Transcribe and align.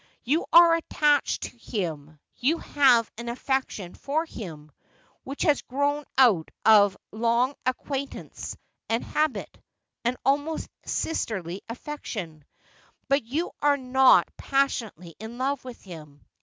You 0.23 0.47
are 0.51 0.73
attached 0.73 1.43
to 1.43 1.55
him; 1.57 2.17
you 2.37 2.57
have 2.57 3.11
an 3.19 3.29
affection 3.29 3.93
for 3.93 4.25
him, 4.25 4.71
which 5.23 5.43
has 5.43 5.61
grown 5.61 6.05
out 6.17 6.49
of 6.65 6.97
long 7.11 7.53
acquaintance 7.67 8.57
and 8.89 9.03
habit— 9.03 9.61
an 10.03 10.17
almost 10.25 10.69
sisterly 10.87 11.61
affection; 11.69 12.43
but 13.09 13.21
you 13.23 13.51
are 13.61 13.77
not 13.77 14.27
pas 14.37 14.71
sionately 14.71 15.13
in 15.19 15.37
love 15.37 15.63
with 15.63 15.79
him. 15.83 16.25